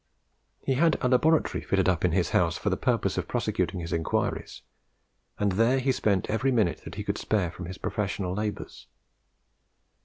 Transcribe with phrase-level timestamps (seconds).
[0.63, 3.93] He had a laboratory fitted up in his house for the purpose of prosecuting his
[3.93, 4.63] inquiries,
[5.37, 8.87] and there he spent every minute that he could spare from his professional labours.